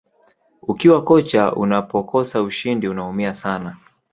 ukiwa 0.61 1.03
kocha 1.03 1.53
unapokosa 1.53 2.41
ushindi 2.41 2.87
unaumia 2.87 3.33
sana 3.33 3.75